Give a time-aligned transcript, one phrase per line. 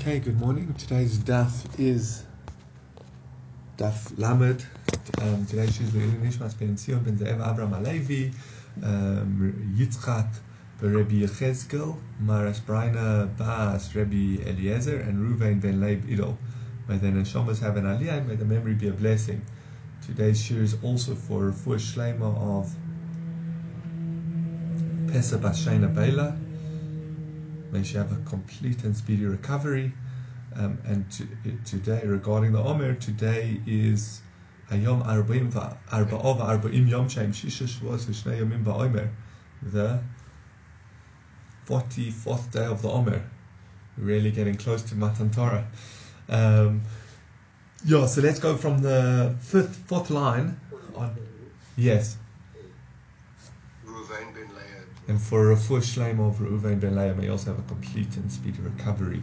[0.00, 0.72] Okay, good morning.
[0.78, 2.24] Today's daf is
[3.76, 4.64] daf lamed.
[5.20, 8.32] Um, today's shoes the Nishmas ben Sion ben Ze'ev Avram Alevi,
[8.82, 10.26] um, Yitzchak
[10.80, 16.38] Rebbe Yechezkel, Maras Braina Bas Rebbe Eliezer, and Ruvain ben Leib Idol.
[16.88, 19.44] May the neshamas have an aliyah may the memory be a blessing.
[20.06, 22.74] Today's shiur is also for Refuah Shlema of
[25.12, 26.38] Pesa Bashena Bela.
[27.72, 29.92] May she have a complete and speedy recovery.
[30.56, 31.28] Um, and to,
[31.64, 34.20] today, regarding the Omer, today is
[34.70, 39.08] Hayom Arba'im Arba'ov Arba'im Yom Shem Shisha Shavuos V'Shnei Yomim Ba'Omer,
[39.62, 40.00] the
[41.66, 43.22] 44th day of the Omer.
[43.96, 45.66] Really getting close to Matan Torah.
[46.28, 46.82] Um,
[47.84, 50.58] yeah, so let's go from the fifth, fourth line
[50.94, 51.16] on.
[51.76, 52.16] Yes.
[55.10, 58.30] And for a full shleim of Reuven ben Leah may also have a complete and
[58.30, 59.20] speedy recovery.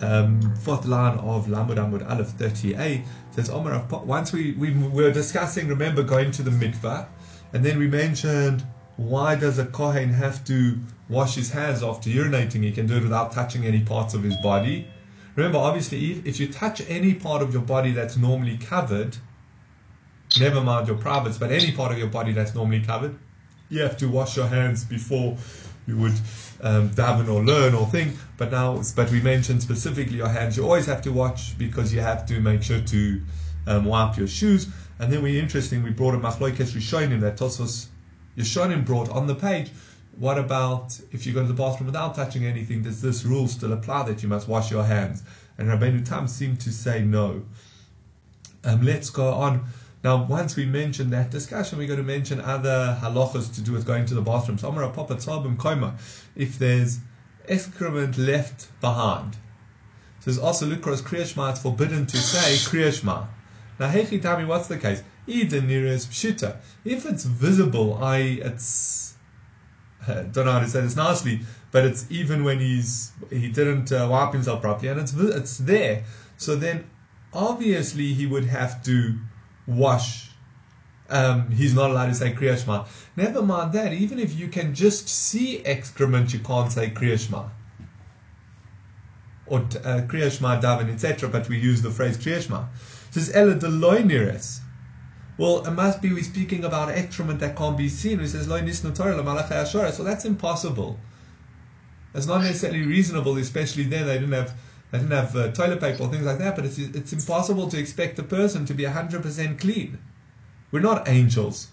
[0.00, 5.66] Um, fourth line of Lamud Amud Aleph 30a says Omar once we, we were discussing,
[5.66, 7.08] remember, going to the mikvah,
[7.52, 8.64] and then we mentioned
[8.98, 10.78] why does a Kohen have to
[11.08, 12.62] wash his hands after urinating?
[12.62, 14.86] He can do it without touching any parts of his body.
[15.34, 19.16] Remember, obviously, if, if you touch any part of your body that's normally covered,
[20.38, 23.18] never mind your privates, but any part of your body that's normally covered,
[23.68, 25.36] you have to wash your hands before
[25.86, 26.14] you would
[26.62, 28.16] um, daven or learn or think.
[28.36, 30.56] But now, but we mentioned specifically your hands.
[30.56, 33.22] You always have to watch because you have to make sure to
[33.66, 34.68] um, wipe your shoes.
[34.98, 35.82] And then we interesting.
[35.82, 37.86] We brought a machloikes rishonim that Tosfos
[38.36, 39.70] Yeshonim brought on the page.
[40.18, 42.82] What about if you go to the bathroom without touching anything?
[42.82, 45.22] Does this rule still apply that you must wash your hands?
[45.58, 47.42] And Rabbeinu Tam seemed to say no.
[48.64, 49.64] Um, let's go on.
[50.06, 53.84] Now, once we mention that discussion, we're going to mention other halachas to do with
[53.84, 54.56] going to the bathroom.
[54.56, 55.96] So, Amar Papa Tzabim Koma,
[56.36, 57.00] if there's
[57.48, 59.34] excrement left behind.
[59.34, 63.26] It says also Lukros Kriyashma, it's forbidden to say Kriyashma.
[63.80, 65.02] Now, Hechi Tami, what's the case?
[65.26, 66.58] Eden is Pshita.
[66.84, 68.18] If it's visible, I
[68.50, 69.14] it's
[70.06, 71.40] I don't know how to say this nicely,
[71.72, 76.04] but it's even when he's he didn't uh, wipe himself properly, and it's it's there.
[76.36, 76.88] So then,
[77.32, 79.16] obviously, he would have to
[79.66, 80.30] wash.
[81.08, 82.86] Um, he's not allowed to say Kriyashma.
[83.14, 83.92] Never mind that.
[83.92, 87.48] Even if you can just see excrement, you can't say Kriyashma
[89.46, 91.28] or uh, Kriyashma Davin, etc.
[91.28, 92.66] But we use the phrase Kriyashma.
[93.10, 94.60] Says Ela Deloinires.
[95.38, 98.20] Well, it must be we're speaking about excrement that can't be seen.
[98.20, 100.98] It says Loinis Notor So that's impossible.
[102.14, 104.54] It's not necessarily reasonable, especially then they didn't have
[104.96, 106.56] they didn't have uh, toilet paper or things like that.
[106.56, 109.98] But it's it's impossible to expect a person to be hundred percent clean.
[110.70, 111.68] We're not angels.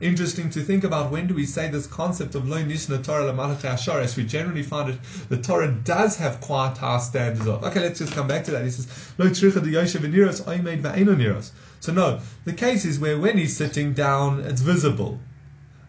[0.00, 4.16] Interesting to think about when do we say this concept of lo nishna Torah asharis?
[4.16, 4.98] We generally find it
[5.28, 7.62] the Torah does have quite high standards of.
[7.62, 8.64] Okay, let's just come back to that.
[8.64, 8.88] He says
[9.18, 11.52] lo tricha the yoshev niros oimed niros.
[11.80, 15.20] So no, the case is where when he's sitting down, it's visible.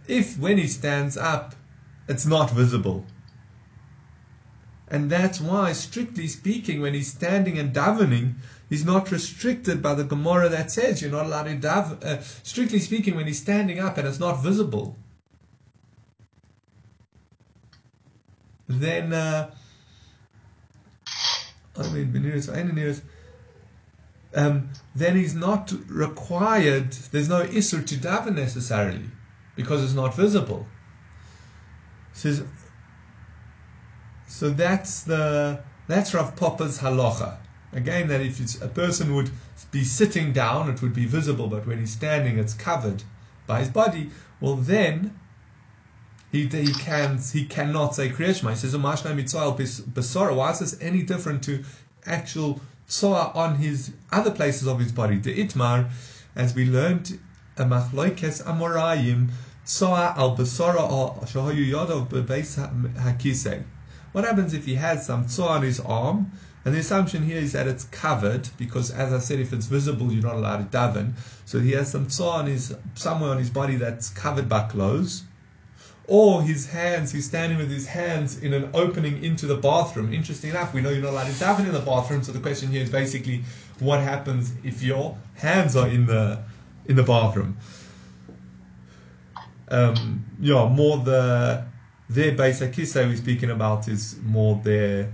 [0.07, 1.55] If when he stands up,
[2.07, 3.05] it's not visible.
[4.87, 8.35] And that's why, strictly speaking, when he's standing and davening,
[8.69, 12.03] he's not restricted by the Gemara that says you're not allowed to daven.
[12.03, 14.95] Uh, strictly speaking, when he's standing up and it's not visible,
[18.67, 19.49] then uh,
[21.77, 23.01] I mean,
[24.35, 26.91] um, then he's not required.
[26.91, 29.09] There's no isur to daven necessarily
[29.55, 30.67] because it's not visible.
[32.13, 32.43] says
[34.35, 37.37] so that's the that's Rav Papa's halacha.
[37.71, 39.31] Again, that if a person would
[39.71, 43.03] be sitting down, it would be visible, but when he's standing, it's covered
[43.47, 44.09] by his body.
[44.41, 45.17] Well, then
[46.33, 48.49] he he can he cannot say kriyashma.
[48.49, 50.35] He says oh, umashna mitzvah besora.
[50.35, 51.63] Why is this any different to
[52.05, 52.59] actual
[52.89, 55.17] tzoa on his other places of his body?
[55.17, 55.89] The itmar,
[56.35, 57.17] as we learned,
[57.55, 59.29] a machloikes amorayim
[59.65, 62.57] tzoa al besora or shahoyu yodov bebeis
[62.97, 63.63] hakisei.
[64.15, 66.31] What happens if he has some tzoa on his arm?
[66.63, 70.09] And the assumption here is that it's covered because, as I said, if it's visible,
[70.09, 71.11] you're not allowed to daven.
[71.43, 75.23] So he has some tzoa on his somewhere on his body that's covered by clothes,
[76.07, 77.11] or his hands.
[77.11, 80.13] He's standing with his hands in an opening into the bathroom.
[80.13, 82.23] Interesting enough, we know you're not allowed to daven in the bathroom.
[82.23, 83.43] So the question here is basically,
[83.79, 86.41] what happens if your hands are in the
[86.85, 87.57] in the bathroom?
[89.67, 91.65] Um, yeah, more the
[92.09, 95.11] their basic kisei we're speaking about is more their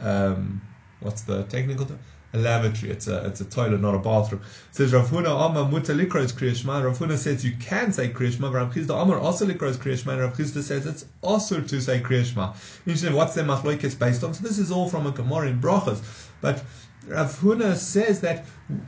[0.00, 0.60] um,
[1.00, 1.98] what's the technical term?
[2.32, 2.90] a lavatory.
[2.90, 4.42] It's a it's a toilet, not a bathroom.
[4.42, 6.84] It says Rav Huna Amar Muta Kriyashma.
[6.84, 8.52] Rav Huna says you can say Kriyashma.
[8.52, 10.18] Rav Chisda Amar also Likros Kriyashma.
[10.18, 12.54] Rav Chisda says it's also to say Kriyashma.
[12.86, 13.14] Interesting.
[13.14, 14.34] What's their machlokes based on?
[14.34, 16.02] So this is all from a Gemara in Brachas,
[16.40, 16.62] but.
[17.08, 18.44] Rav Huna says that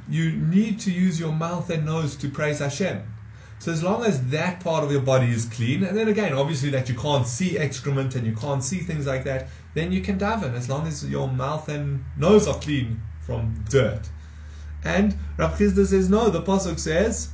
[0.08, 3.02] you need to use your mouth and nose to praise Hashem.
[3.58, 6.70] So as long as that part of your body is clean, and then again, obviously
[6.70, 10.18] that you can't see excrement and you can't see things like that, then you can
[10.18, 14.08] daven as long as your mouth and nose are clean from dirt.
[14.84, 16.28] And Rav Chisda says no.
[16.28, 17.30] The pasuk says,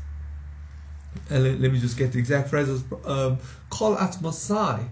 [1.29, 2.85] and let, let, me just get the exact phrases.
[3.05, 3.39] Um,
[3.69, 4.89] Kol atmosai.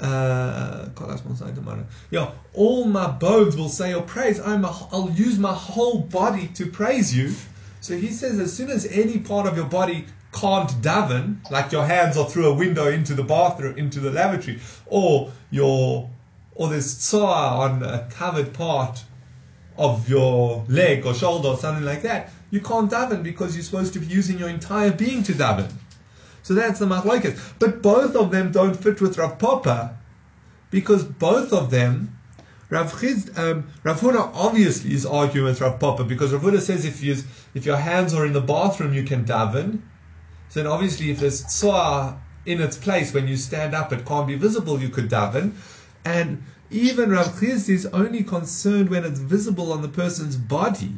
[0.00, 0.88] Uh,
[2.10, 4.40] yeah, all my bones will say your praise.
[4.40, 7.32] I'm a, I'll use my whole body to praise you.
[7.84, 11.84] So he says, as soon as any part of your body can't daven, like your
[11.84, 16.08] hands are through a window into the bathroom, into the lavatory, or your,
[16.54, 19.04] or there's tsoa on a covered part
[19.76, 23.92] of your leg or shoulder or something like that, you can't daven because you're supposed
[23.92, 25.70] to be using your entire being to daven.
[26.42, 27.38] So that's the machlokes.
[27.58, 29.94] But both of them don't fit with Rav Papa
[30.70, 32.13] because both of them,
[32.70, 36.84] Rav Chiz, um, Rav Huna obviously is arguing with Rav Papa because Rav Huna says
[36.84, 37.16] if you
[37.54, 39.80] if your hands are in the bathroom you can daven.
[40.48, 44.26] So then obviously if there's tsoa in its place when you stand up it can't
[44.26, 45.52] be visible you could daven.
[46.04, 50.92] And even Rav Chiz is only concerned when it's visible on the person's body.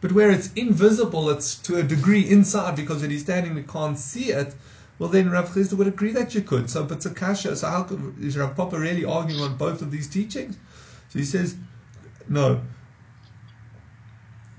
[0.00, 3.98] But where it's invisible, it's to a degree inside because when he's standing, we can't
[3.98, 4.54] see it.
[4.98, 6.70] Well, then Rav Chisda would agree that you could.
[6.70, 7.56] So, but it's a.
[7.56, 10.56] So, how could, is Rav Papa really arguing on both of these teachings?
[11.08, 11.56] So he says,
[12.28, 12.60] no.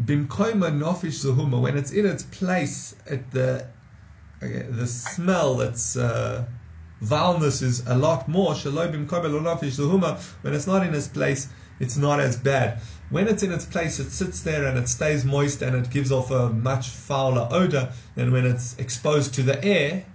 [0.04, 3.68] Bimkoima nofish zuhuma, when it's in its place at the
[4.42, 6.46] okay, the smell that's uh,
[7.02, 8.56] vileness is a lot more.
[8.56, 11.50] Shalom bimkoima nofish zuhuma, when it's not in its place,
[11.80, 12.82] it's not as bad.
[13.10, 16.12] When it's in its place, it sits there and it stays moist and it gives
[16.12, 20.06] off a much fouler odor than when it's exposed to the air.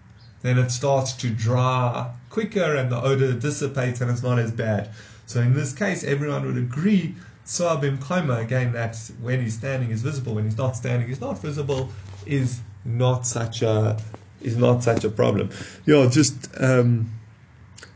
[0.42, 4.90] Then it starts to dry quicker and the odor dissipates and it's not as bad.
[5.26, 7.15] So in this case, everyone would agree.
[7.47, 11.41] Soabim Kaima, again, that when he's standing is visible, when he's not standing is not
[11.41, 11.91] visible,
[12.26, 13.99] is not such a
[14.41, 15.50] is not such a problem.
[15.87, 17.11] Yeah, just um,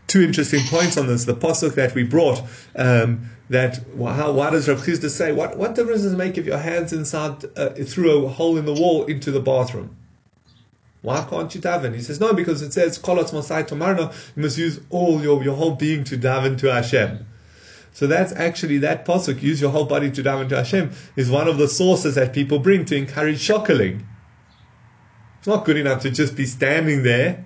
[0.07, 1.25] two interesting points on this.
[1.25, 2.43] The pasuk that we brought.
[2.77, 6.45] Um, that how, why does Rav Chisda say what what difference does it make if
[6.45, 9.97] your hands inside uh, through a hole in the wall into the bathroom?
[11.03, 11.95] Why can't you daven?
[11.95, 14.13] He says no because it says kolot mosai tomarno.
[14.37, 17.27] You must use all your your whole being to daven to Hashem.
[17.93, 19.43] So that's actually that pasuk.
[19.43, 22.59] Use your whole body to daven to Hashem is one of the sources that people
[22.59, 24.07] bring to encourage shockling.
[25.39, 27.45] It's not good enough to just be standing there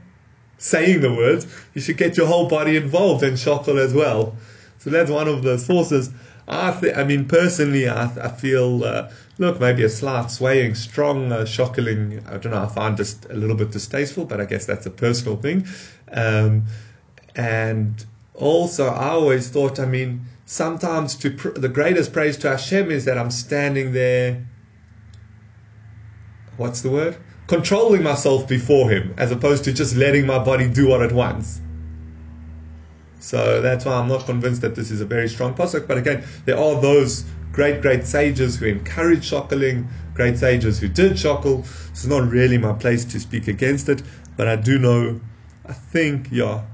[0.58, 1.46] saying the words.
[1.75, 4.37] You should get your whole body involved and shockle as well.
[4.78, 6.10] So that's one of the sources.
[6.48, 9.10] I, th- I mean, personally, I, I feel, uh,
[9.42, 13.34] look, maybe a slight swaying, strong, uh, shockling, I don't know, I find just a
[13.34, 15.66] little bit distasteful, but I guess that's a personal thing.
[16.10, 16.64] Um,
[17.34, 22.90] and also, I always thought, I mean, sometimes to pr- the greatest praise to Hashem
[22.90, 24.46] is that I'm standing there,
[26.56, 27.16] what's the word?
[27.48, 31.60] Controlling myself before Him, as opposed to just letting my body do what it wants.
[33.18, 35.86] So that's why I'm not convinced that this is a very strong pasuk.
[35.86, 41.19] But again, there are those great, great sages who encourage shockling, great sages who did
[41.19, 41.64] shockle.
[41.90, 44.02] It's not really my place to speak against it,
[44.37, 45.20] but I do know,
[45.66, 46.64] I think, yeah.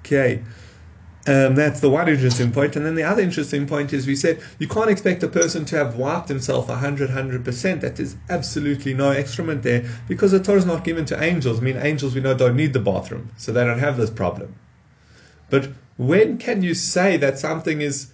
[0.00, 0.42] Okay.
[1.26, 2.76] Um, that's the one interesting point.
[2.76, 5.76] And then the other interesting point is we said you can't expect a person to
[5.76, 7.80] have wiped himself 100, 100%.
[7.80, 11.60] That is absolutely no excrement there because the Torah is not given to angels.
[11.60, 14.54] I mean, angels we know don't need the bathroom, so they don't have this problem.
[15.48, 18.12] But when can you say that something is,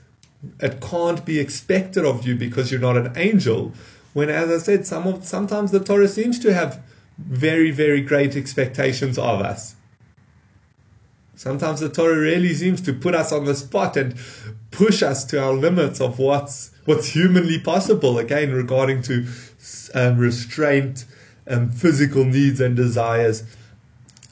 [0.60, 3.72] it can't be expected of you because you're not an angel?
[4.12, 6.82] When, as I said, some of, sometimes the Torah seems to have
[7.18, 9.76] very, very great expectations of us.
[11.36, 14.14] Sometimes the Torah really seems to put us on the spot and
[14.70, 18.18] push us to our limits of what's what's humanly possible.
[18.18, 19.26] Again, regarding to
[19.94, 21.06] um, restraint,
[21.46, 23.44] um, physical needs and desires.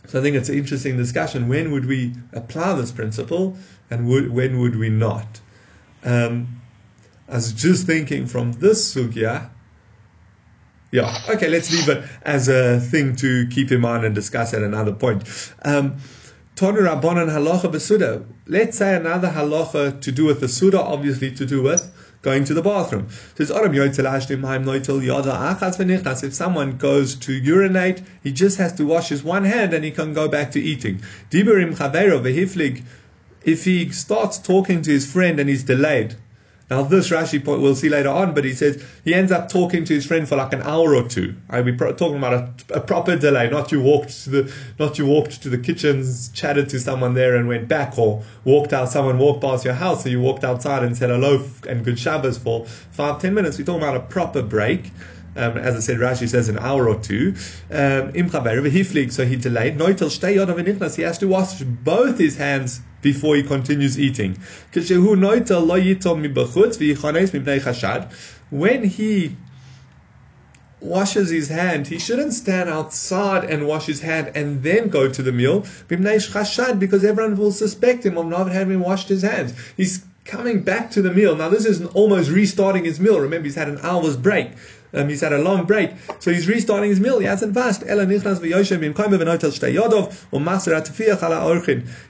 [0.07, 1.49] So I think it's an interesting discussion.
[1.49, 3.57] When would we apply this principle,
[3.91, 5.41] and would, when would we not?
[6.05, 6.61] Um,
[7.29, 9.51] I was just thinking from this sugya.
[10.91, 14.63] Yeah, okay, let's leave it as a thing to keep in mind and discuss at
[14.63, 15.23] another point.
[15.63, 15.99] Um,
[16.57, 18.25] Rabbanan halacha besuda.
[18.47, 22.55] Let's say another halacha to do with the suda, obviously to do with going to
[22.55, 23.09] the bathroom.
[23.37, 23.51] Says
[26.25, 29.91] If someone goes to urinate, he just has to wash his one hand and he
[29.91, 31.01] can go back to eating.
[33.49, 36.17] If he starts talking to his friend and he's delayed,
[36.71, 39.87] Now, this Rashi point we'll see later on, but he says he ends up talking
[39.87, 41.35] to his friend for like an hour or two.
[41.49, 44.99] I'll be pro- talking about a, a, proper delay, not you walked to the, not
[44.99, 48.91] you walked to the kitchens, chatted to someone there and went back, or walked out.
[48.91, 52.37] Someone walked past your house, so you walked outside and said hello and good Shabbos
[52.37, 53.57] for five, ten minutes.
[53.57, 54.93] We're talking about a proper break.
[55.37, 57.35] Um, as I said, Rashi says an hour or two.
[57.71, 58.13] Um,
[59.11, 59.81] so he delayed.
[59.81, 64.37] He has to wash both his hands before he continues eating.
[68.51, 69.37] When he
[70.81, 75.23] washes his hand, he shouldn't stand outside and wash his hand and then go to
[75.23, 79.55] the meal because everyone will suspect him of not having washed his hands.
[79.77, 81.35] He's coming back to the meal.
[81.35, 83.19] Now, this is almost restarting his meal.
[83.19, 84.51] Remember, he's had an hour's break.
[84.95, 87.19] Um, he's had a long break, so he's restarting his meal.
[87.19, 87.89] He hasn't fasted.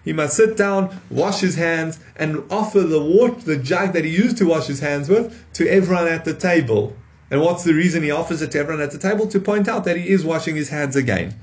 [0.04, 4.10] He must sit down, wash his hands, and offer the water, the jug that he
[4.10, 6.96] used to wash his hands with, to everyone at the table.
[7.30, 9.26] And what's the reason he offers it to everyone at the table?
[9.28, 11.34] To point out that he is washing his hands again.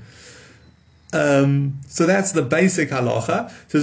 [1.12, 3.50] Um, so that's the basic halacha.
[3.68, 3.78] So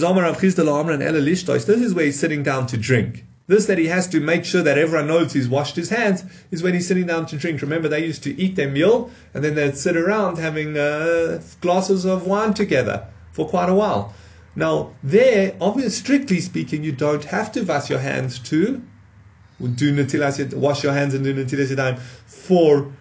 [1.56, 3.24] This is where he's sitting down to drink.
[3.46, 6.64] This that he has to make sure that everyone knows he's washed his hands is
[6.64, 7.62] when he's sitting down to drink.
[7.62, 12.06] Remember, they used to eat their meal and then they'd sit around having uh, glasses
[12.06, 14.14] of wine together for quite a while.
[14.56, 18.82] Now, there, obviously, strictly speaking, you don't have to wash your hands to
[19.60, 22.94] do natilas, wash your hands and do natilas yadayim for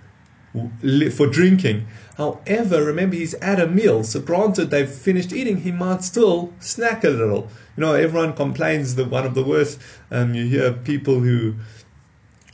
[1.12, 1.86] for drinking.
[2.16, 7.04] However, remember he's at a meal, so granted they've finished eating, he might still snack
[7.04, 7.48] a little.
[7.76, 9.80] You know, everyone complains that one of the worst.
[10.10, 11.54] Um, you hear people who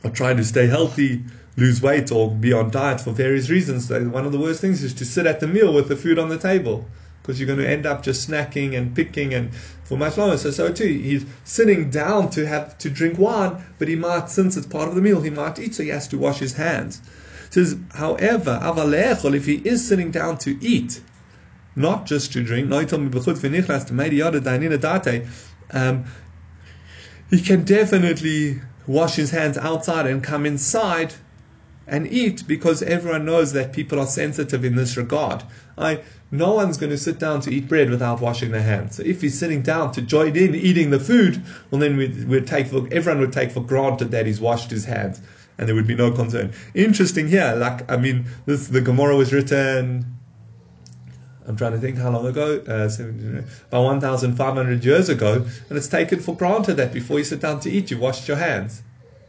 [0.03, 1.23] are trying to stay healthy,
[1.57, 3.89] lose weight, or be on diet for various reasons.
[3.89, 6.29] One of the worst things is to sit at the meal with the food on
[6.29, 6.87] the table
[7.21, 10.37] because you're going to end up just snacking and picking and for much longer.
[10.37, 14.55] So, so too, he's sitting down to have to drink wine, but he might, since
[14.55, 17.01] it's part of the meal, he might eat, so he has to wash his hands.
[17.47, 21.01] It says, however, if he is sitting down to eat,
[21.79, 22.69] not just to drink.
[25.71, 26.05] Um,
[27.29, 31.13] he can definitely wash his hands outside and come inside
[31.87, 35.43] and eat because everyone knows that people are sensitive in this regard.
[35.77, 38.97] I, no one's going to sit down to eat bread without washing their hands.
[38.97, 42.47] So if he's sitting down to join in eating the food, well then we'd, we'd
[42.47, 45.21] take for, everyone would take for granted that he's washed his hands
[45.57, 46.53] and there would be no concern.
[46.73, 50.18] Interesting here, like I mean, this the Gemara was written
[51.49, 52.87] I'm trying to think how long ago, uh,
[53.69, 57.71] about 1,500 years ago, and it's taken for granted that before you sit down to
[57.71, 58.83] eat, you washed your hands.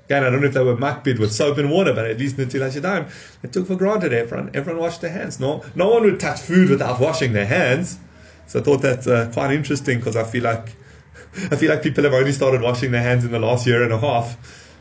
[0.04, 2.38] Again, I don't know if they were makbid with soap and water, but at least
[2.38, 3.06] in the time,
[3.42, 5.40] it took for granted everyone everyone washed their hands.
[5.40, 7.98] No, no one would touch food without washing their hands.
[8.46, 10.74] So I thought that's uh, quite interesting because I feel like
[11.50, 13.92] I feel like people have only started washing their hands in the last year and
[13.94, 14.76] a half.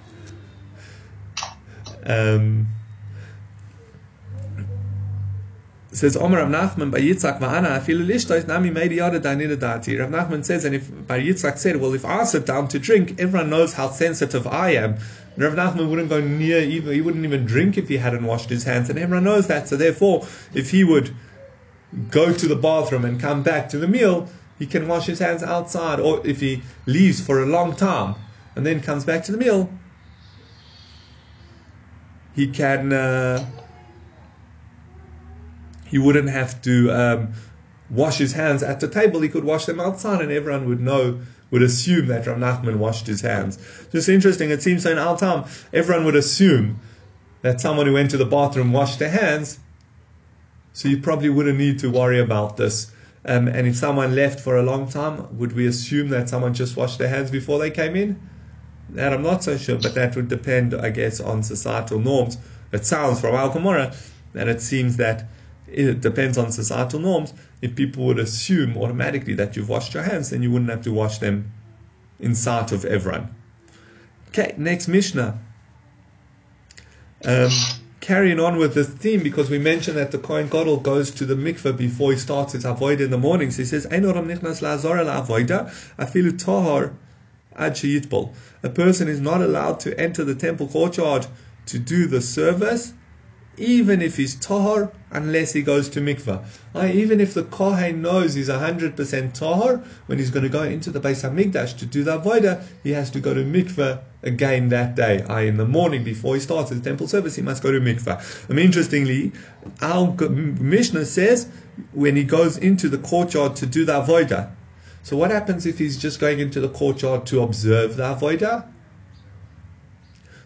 [2.06, 2.68] Um,
[5.92, 10.00] says Omer Rav Nachman bar Yitzchak Va'ana afilu lishtois nami maybe yada dainida dati.
[10.00, 13.20] Rav Nachman says, and if by Yitzchak said, well, if I sit down to drink,
[13.20, 14.98] everyone knows how sensitive I am.
[15.36, 18.50] And Rav Nachman wouldn't go near even he wouldn't even drink if he hadn't washed
[18.50, 19.68] his hands, and everyone knows that.
[19.68, 21.16] So therefore, if he would
[22.12, 24.30] go to the bathroom and come back to the meal,
[24.60, 28.14] he can wash his hands outside, or if he leaves for a long time
[28.56, 29.72] and then comes back to the meal,
[32.36, 32.94] he can.
[32.94, 33.44] Uh,
[35.90, 37.34] he wouldn't have to um,
[37.90, 39.22] wash his hands at the table.
[39.22, 41.20] He could wash them outside, and everyone would know,
[41.52, 43.58] would assume that Rav Nachman washed his hands.
[43.92, 44.52] Just interesting.
[44.52, 46.80] It seems so in our time, everyone would assume
[47.42, 49.60] that someone who went to the bathroom washed their hands.
[50.74, 52.92] So you probably wouldn't need to worry about this.
[53.26, 56.78] Um, and if someone left for a long time, would we assume that someone just
[56.78, 58.20] washed their hands before they came in?
[58.92, 62.38] That I'm not so sure, but that would depend, I guess, on societal norms.
[62.72, 63.96] It sounds from Al Kamora
[64.34, 65.28] that it seems that
[65.72, 67.34] it depends on societal norms.
[67.62, 70.92] If people would assume automatically that you've washed your hands, then you wouldn't have to
[70.92, 71.52] wash them
[72.20, 73.34] in sight of everyone.
[74.30, 75.40] Okay, next Mishnah.
[77.26, 77.52] Um,
[78.00, 81.36] carrying on with this theme, because we mentioned that the Kohen Gadol goes to the
[81.36, 83.52] mikveh before he starts his avoid in the morning.
[83.52, 84.22] So he says, afilu
[85.98, 86.94] tohar
[87.56, 87.80] ad
[88.64, 91.28] A person is not allowed to enter the temple courtyard
[91.66, 92.94] to do the service
[93.60, 96.44] even if he's tahar, unless he goes to mikvah.
[96.94, 101.00] Even if the kohen knows he's 100% tahar, when he's going to go into the
[101.00, 105.24] Beis Hamikdash to do the avodah, he has to go to mikvah again that day.
[105.24, 108.50] I, in the morning before he starts his temple service, he must go to mikvah.
[108.50, 109.34] I mean, interestingly,
[109.82, 111.48] our Mishnah says
[111.94, 114.52] when he goes into the courtyard to do the avodah.
[115.04, 118.68] So what happens if he's just going into the courtyard to observe the avodah?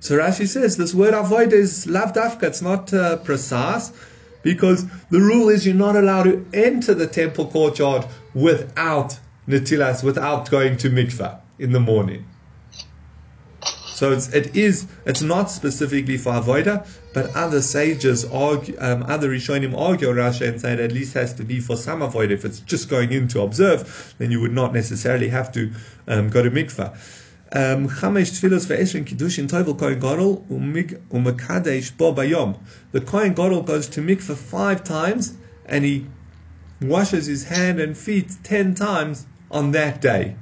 [0.04, 2.44] So Rashi says this word avoid is lavdafka.
[2.44, 3.94] It's not uh, precise
[4.42, 9.18] because the rule is you're not allowed to enter the temple courtyard without
[9.48, 12.26] netilas, without going to mikvah in the morning.
[13.94, 19.30] So it's, it is, it's not specifically for avoida, but other sages argue, um, other
[19.30, 22.32] Rishonim argue Rashi and say it at least has to be for some avoida.
[22.32, 25.72] If it's just going in to observe, then you would not necessarily have to
[26.10, 27.22] um, go to mikvah.
[27.54, 27.78] The
[33.06, 35.34] kohen gadol goes to mikvah five times
[35.68, 36.08] and he
[36.82, 40.36] washes his hand and feet ten times on that day.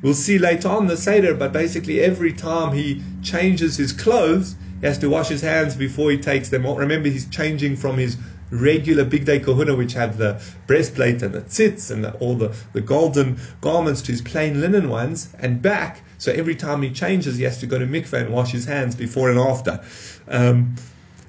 [0.00, 4.86] We'll see later on the Seder, but basically every time he changes his clothes, he
[4.86, 6.78] has to wash his hands before he takes them off.
[6.78, 8.16] Remember, he's changing from his
[8.50, 12.80] regular bigdei kehuna, which have the breastplate and the tzitz and the, all the, the
[12.80, 16.00] golden garments, to his plain linen ones, and back.
[16.20, 18.94] So every time he changes, he has to go to mikveh and wash his hands
[18.94, 19.82] before and after.
[20.28, 20.76] Um,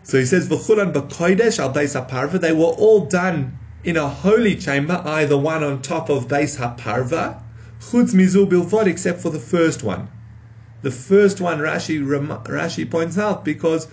[0.03, 2.41] so he says, V'chulan b'kodesh al beis haparva.
[2.41, 7.39] They were all done in a holy chamber, either one on top of beis haparva,
[7.79, 10.09] chutz mizu bilvod, except for the first one.
[10.81, 12.03] The first one, Rashi,
[12.43, 13.87] Rashi points out, because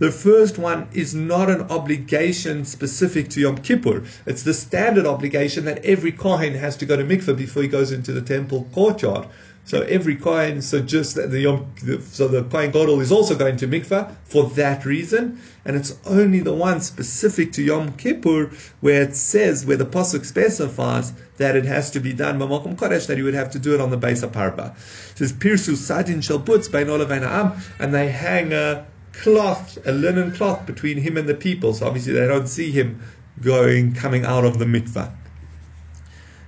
[0.00, 4.02] the first one is not an obligation specific to Yom Kippur.
[4.26, 7.90] It's the standard obligation that every Kohen has to go to mikveh before he goes
[7.90, 9.28] into the temple courtyard.
[9.64, 13.68] So every Kohen, so just the Yom, so the Kohen Gadol is also going to
[13.68, 18.50] mikveh for that reason, and it's only the one specific to Yom Kippur
[18.80, 22.76] where it says, where the pasuk specifies that it has to be done by makom
[22.76, 24.76] kodesh, that you would have to do it on the beis haParva.
[25.12, 30.66] It says, Pirsu Sadin Shalbutz Bain Am, and they hang a cloth, a linen cloth
[30.66, 31.72] between him and the people.
[31.72, 33.00] So obviously they don't see him
[33.40, 35.10] going, coming out of the mikveh.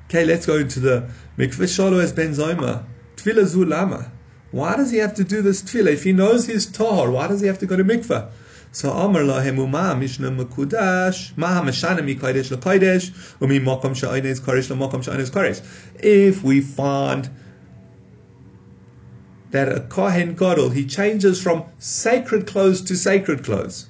[0.06, 1.68] Okay, let's go into the mikveh.
[1.68, 2.84] Shalo Ben Zoma.
[3.24, 4.10] Tevila Zulama.
[4.50, 5.92] Why does he have to do this tevila?
[5.92, 8.30] If he knows he's tahor, why does he have to go to mikveh?
[8.70, 14.40] So Amar lahem uma mishna mekudash ma hamashana mi kodesh le kodesh umi makom sha'ines
[14.40, 15.62] kodesh le makom sha'ines kodesh.
[16.00, 17.30] If we find
[19.52, 23.88] that a kohen gadol he changes from sacred clothes to sacred clothes,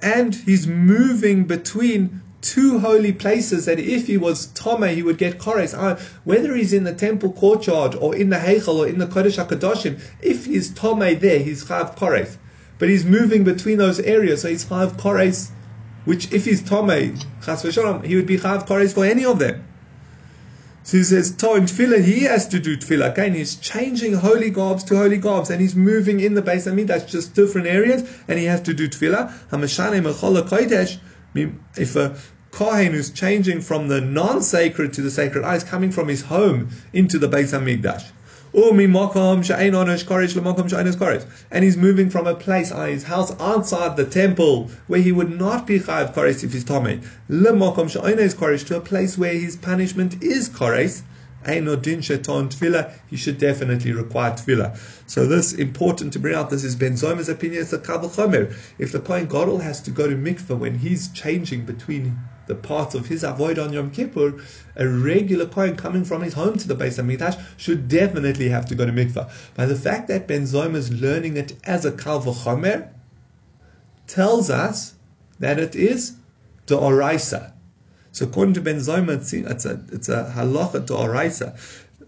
[0.00, 5.38] and he's moving between two holy places that if he was Tome, he would get
[5.38, 5.76] Kores.
[5.76, 9.44] Uh, whether he's in the temple courtyard or in the Heichel or in the Kodesh
[9.44, 12.36] HaKadoshim, if he's Tome there, he's Chav Kores.
[12.78, 15.50] But he's moving between those areas, so he's Chav Kores,
[16.04, 19.64] which if he's Tome, Chas V'Shalom, he would be Chav Kores for any of them.
[20.84, 23.12] So he says, To in tevila, he has to do tevila.
[23.12, 26.86] Again, he's changing holy garbs to holy garbs, and he's moving in the base of
[26.86, 29.30] That's just different areas, and he has to do tevila.
[31.34, 32.16] If a
[32.50, 37.18] Kohen who's changing from the non-sacred to the sacred is coming from his home into
[37.18, 38.04] the Beis Hamikdash.
[38.54, 38.70] Oh,
[41.50, 45.38] and he's moving from a place, uh, his house outside the temple, where he would
[45.38, 47.04] not be chayav kores if he's tomei,
[48.64, 51.02] to a place where his punishment is kores.
[51.46, 54.76] He should definitely require tevila.
[55.06, 56.50] So this important to bring out.
[56.50, 57.62] This is Ben Zoma's opinion.
[57.62, 58.54] It's a kal v'chomer.
[58.78, 62.94] If the kohen gadol has to go to mikveh when he's changing between the parts
[62.94, 64.42] of his avoid on Yom Kippur,
[64.74, 68.74] a regular Kohen coming from his home to the Beis Hamikdash should definitely have to
[68.74, 69.30] go to mikvah.
[69.54, 72.88] By the fact that Ben Zoma is learning it as a Kal V'chomer,
[74.06, 74.94] tells us
[75.38, 76.14] that it is
[76.66, 77.52] the Oraisa.
[78.18, 81.56] So according to Ben Zoma, it's, a it's a halacha to Oraisa.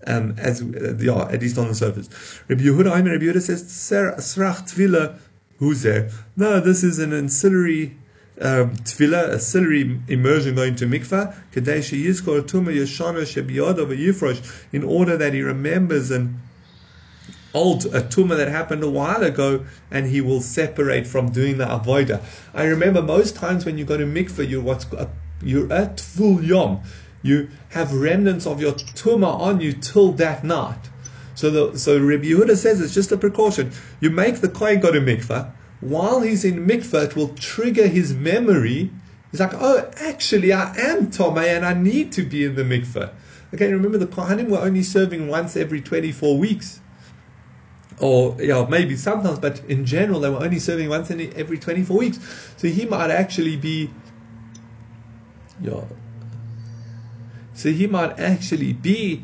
[0.08, 2.08] Um, as uh, yeah, at least on the surface.
[2.48, 5.16] Rabbi Yehuda, Rabbi Yehuda says, "Srach tvila,
[5.58, 7.96] who's there?" No, this is an ancillary
[8.40, 15.16] um, tevila, a immersion going to mikvah, kadesh yizkor tuma yeshana shebiyada v'yifrosh, in order
[15.16, 16.40] that he remembers an
[17.54, 21.66] old a tumah that happened a while ago, and he will separate from doing the
[21.66, 22.20] avoida.
[22.52, 24.86] I remember most times when you go to mikvah, you're what's
[25.42, 26.81] you're at full yom.
[27.22, 30.88] You have remnants of your tumah on you till that night.
[31.35, 33.72] So the so Rabbi Yehuda says it's just a precaution.
[34.00, 35.53] You make the kohen go to mikveh.
[35.81, 38.90] while he's in mikveh, it will trigger his memory.
[39.31, 43.11] He's like, oh, actually, I am Tomei and I need to be in the mikveh.
[43.55, 46.81] Okay, remember the Kohanim were only serving once every 24 weeks.
[48.00, 51.96] Or, yeah, maybe sometimes, but in general, they were only serving once in every 24
[51.96, 52.18] weeks.
[52.57, 53.90] So he might actually be,
[55.62, 55.84] yeah.
[57.54, 59.22] So he might actually be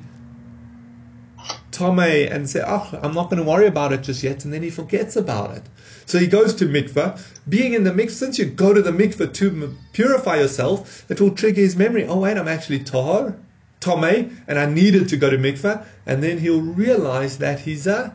[1.70, 4.44] Tomei and say, oh, I'm not going to worry about it just yet.
[4.44, 5.62] And then he forgets about it.
[6.06, 7.20] So he goes to mikveh.
[7.48, 11.32] Being in the mikveh, since you go to the mikveh to purify yourself, it will
[11.32, 12.06] trigger his memory.
[12.06, 13.36] Oh wait, I'm actually tahar,
[13.80, 15.84] tomei, and I needed to go to mikveh.
[16.06, 18.14] And then he'll realize that he's a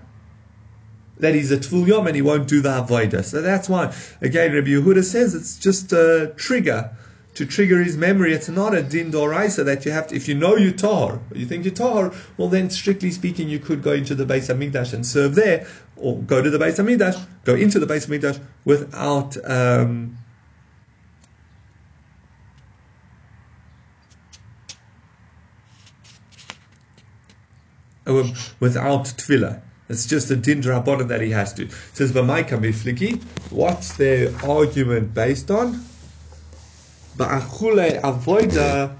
[1.19, 3.23] that he's a Tvul Yom and he won't do the Avodah.
[3.23, 6.89] So that's why, again, Rabbi Yehuda says it's just a trigger
[7.33, 8.33] to trigger his memory.
[8.33, 11.45] It's not a din doraisa that you have to, if you know you're tahor, you
[11.45, 15.05] think you're tahor, well then strictly speaking you could go into the Beis Hamikdash and
[15.05, 20.17] serve there, or go to the Beis Hamikdash, go into the Beis Hamikdash without, um,
[28.59, 29.61] without tevila.
[29.87, 31.63] It's just a din rabbanon that he has to.
[31.63, 35.90] It says, "V'maika mifliki." What's their argument based on?
[37.17, 38.95] Ba'achule avoida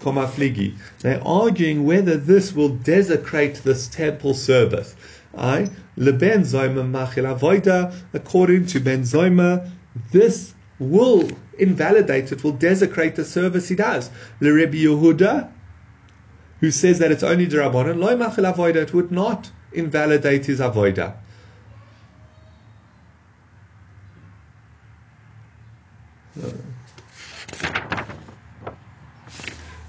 [0.00, 0.76] komafligi.
[1.00, 4.96] They're arguing whether this will desecrate this temple service.
[5.36, 7.94] I leben machil avoida.
[8.12, 9.70] According to Ben Zoyma,
[10.10, 14.10] this will invalidate it, will desecrate the service he does.
[14.40, 15.50] Le Rebbe Yehuda,
[16.60, 21.14] who says that it's only derabanan, loy machil avoida, it would not invalidate his avoida.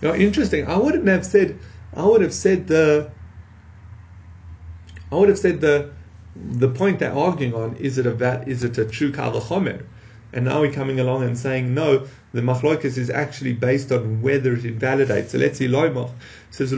[0.04, 0.68] Know, interesting.
[0.68, 1.60] I wouldn't have said.
[1.96, 3.10] I would have said the.
[5.12, 5.92] I would have said the,
[6.36, 9.86] the point they're arguing on is it a is it a true kavachomer,
[10.34, 12.08] and now we're coming along and saying no.
[12.34, 15.32] The machlokas is actually based on whether it invalidates.
[15.32, 16.12] So let's see, loymach
[16.50, 16.74] says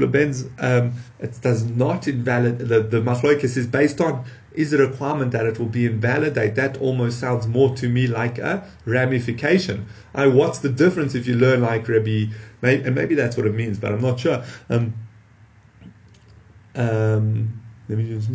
[0.59, 2.67] um, it does not invalidate.
[2.67, 3.01] The the
[3.41, 4.25] is based on
[4.57, 6.55] is a requirement that it will be invalidate.
[6.55, 9.87] That almost sounds more to me like a ramification.
[10.13, 12.27] I, what's the difference if you learn like Rabbi,
[12.61, 14.43] and maybe that's what it means, but I'm not sure.
[14.69, 14.93] Um,
[16.75, 18.29] um, let me just.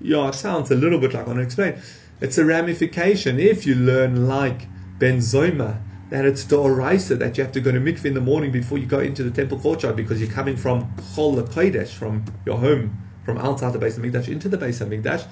[0.00, 1.80] Yeah, it sounds a little bit like I want to explain.
[2.20, 3.38] It's a ramification.
[3.38, 4.66] If you learn like
[4.98, 8.20] Ben Zoyma, that it's the oraisa that you have to go to mikveh in the
[8.20, 12.24] morning before you go into the temple courtyard because you're coming from Chol Kodesh, from
[12.46, 15.26] your home, from outside the Beis Hamikdash into the Beis Hamikdash,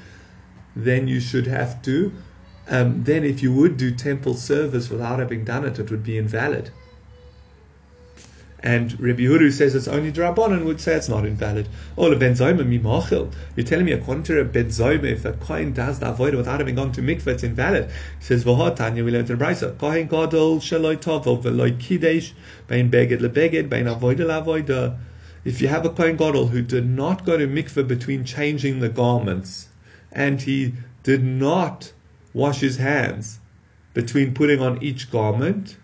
[0.74, 2.12] then you should have to.
[2.68, 6.18] Um, then, if you would do temple service without having done it, it would be
[6.18, 6.70] invalid.
[8.60, 11.68] And Rabbi Huru says it's only Drabanan would say it's not invalid.
[11.98, 13.30] Oh, the Benzoima mimachil.
[13.54, 16.74] You're telling me according to a Benzoima, if a Kohen does the avoid without having
[16.76, 17.90] gone to mikveh, it's invalid.
[18.18, 22.32] He says, V'hotanya, we learned in Brisa, Kohen gadol shaloi tovo v'loi kidesh,
[22.66, 24.96] bein beged lebeged, bein avoida lavoida.
[25.44, 28.88] If you have a Kohen gadol who did not go to mikveh between changing the
[28.88, 29.68] garments,
[30.10, 31.92] and he did not
[32.32, 33.38] wash his hands
[33.92, 35.76] between putting on each garment,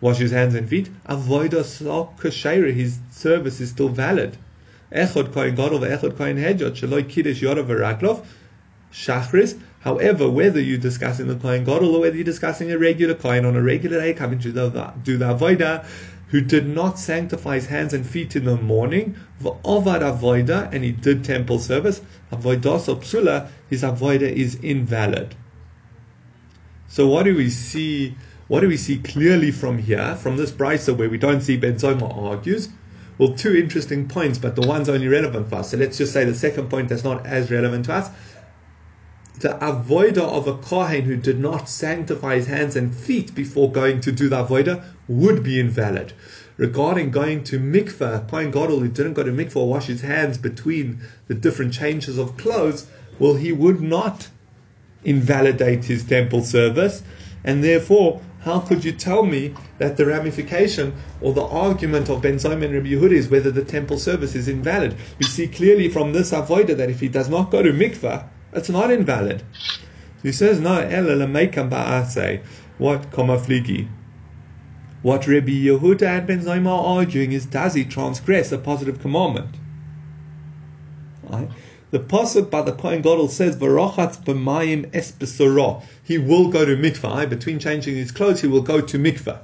[0.00, 4.36] wash his hands and feet, avoida oh, kashaira, his service is still valid.
[4.92, 8.24] Echod kohen gadol ve'echod kohen hedjot yorav
[8.92, 9.58] shachris.
[9.80, 13.56] However, whether you're discussing the kohen gadol or whether you're discussing a regular kohen on
[13.56, 15.84] a regular day coming to the, do the avodah,
[16.28, 20.92] who did not sanctify his hands and feet in the morning, v'ovad avoida, and he
[20.92, 22.00] did temple service,
[22.32, 25.34] avoidos psula, his avoida is invalid.
[26.88, 28.16] So what do we see?
[28.48, 31.76] What do we see clearly from here, from this brisa where we don't see Ben
[31.82, 32.68] argues?
[33.18, 35.70] Well, two interesting points, but the one's only relevant for us.
[35.70, 38.10] So let's just say the second point that's not as relevant to us.
[39.40, 44.00] The avoida of a kohen who did not sanctify his hands and feet before going
[44.02, 46.12] to do the avoida would be invalid.
[46.56, 50.38] Regarding going to mikveh, kohen gadol who didn't go to mikveh or wash his hands
[50.38, 52.86] between the different changes of clothes,
[53.18, 54.28] well, he would not
[55.04, 57.02] invalidate his temple service,
[57.44, 62.36] and therefore how could you tell me that the ramification or the argument of Ben
[62.36, 64.94] Zayim and Rabbi Yehuda is whether the temple service is invalid?
[65.18, 68.68] We see clearly from this avoider that if he does not go to mikvah, it's
[68.70, 69.42] not invalid.
[70.22, 70.76] He says, no,
[72.08, 72.40] say
[72.78, 73.88] what komafligi.
[75.02, 79.56] What Rabbi Yehuda and Ben Zayim are arguing is does he transgress a positive commandment?
[81.24, 81.48] Right?
[81.92, 85.12] The pasuk by the Kohen Gadol says, "Varachatz b'mayim es
[86.02, 87.30] He will go to mikvah.
[87.30, 89.38] Between changing his clothes, he will go to mikvah.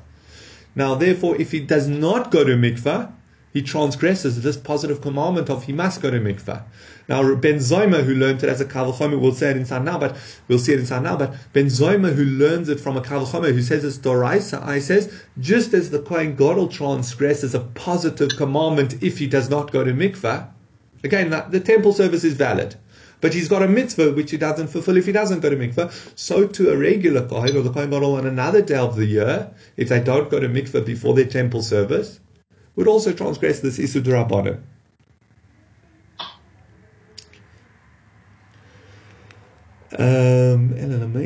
[0.75, 3.13] Now, therefore, if he does not go to mikvah,
[3.53, 6.63] he transgresses this positive commandment of he must go to mikvah.
[7.09, 10.17] Now, Ben Zoyma, who learned it as a Kavachomer, will say it inside now, but
[10.49, 11.17] we'll see it inside now.
[11.17, 15.13] But Ben Zoyma, who learns it from a Kavachomer, who says it's Doraisa, I says,
[15.39, 19.93] just as the Kohen Gadol transgresses a positive commandment if he does not go to
[19.93, 20.49] mikvah,
[21.05, 22.77] Again, the temple service is valid.
[23.21, 25.93] But he's got a mitzvah which he doesn't fulfill if he doesn't go to mikveh.
[26.19, 29.51] So to a regular kohen or the kohen gadol on another day of the year,
[29.77, 32.19] if they don't go to mikveh before their temple service,
[32.75, 34.61] would also transgress this isud rabbanim.
[39.99, 41.23] Um, I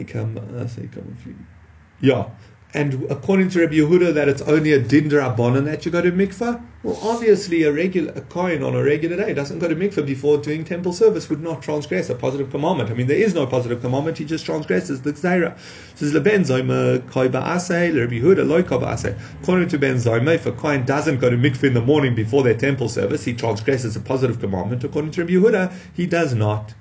[2.01, 2.29] yeah,
[2.77, 6.12] and according to Rabbi Yehuda, that it's only a din drabanan that you go to
[6.12, 6.62] mikvah.
[6.83, 10.37] Well, obviously, a regular a kohen on a regular day doesn't go to mikvah before
[10.37, 12.91] doing temple service would not transgress a positive commandment.
[12.91, 15.59] I mean, there is no positive commandment; he just transgresses the gzeira.
[15.95, 19.19] Says leben zayma koi ba'asei, Rabbi Yehuda loy koi ba'asei.
[19.41, 22.43] According to Ben Zayma, if a kohen doesn't go to mikvah in the morning before
[22.43, 24.85] their temple service, he transgresses a positive commandment.
[24.85, 26.75] According to Rabbi Yehuda, he does not.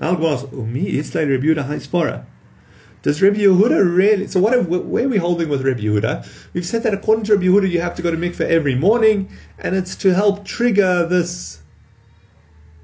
[0.00, 2.26] Now, umi Rabbi Yehuda.
[3.02, 4.28] Does Rabbi Yehuda really?
[4.28, 4.66] So what?
[4.66, 6.26] Where are we holding with Rabbi Yehuda?
[6.54, 9.28] We've said that according to Rabbi Yehuda, you have to go to mikveh every morning,
[9.58, 11.58] and it's to help trigger this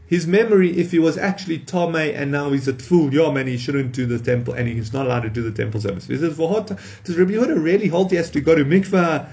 [0.08, 3.58] his memory if he was actually Tome and now he's a Tvul Yom and he
[3.58, 6.06] shouldn't do the temple and he's not allowed to do the temple service.
[6.06, 9.28] He says, does Rabbi Yehuda really hold he has to go to mikveh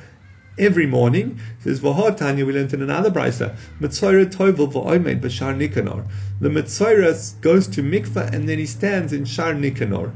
[0.57, 1.39] every morning?
[1.63, 6.05] He says, Tanya, we learned in another brisa, Mitzorah Tovel v'oimed b'shar Nikanor.
[6.41, 10.11] The Mitzorah goes to mikveh and then he stands in Shar Nikanor.